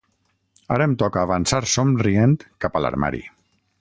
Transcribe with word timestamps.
Ara 0.77 0.87
em 0.91 0.95
toca 1.01 1.21
avançar 1.29 1.59
somrient 1.75 2.35
cap 2.67 2.81
a 2.81 2.83
l'armari. 2.87 3.23